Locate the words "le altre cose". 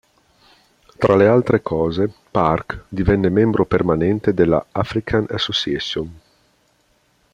1.15-2.11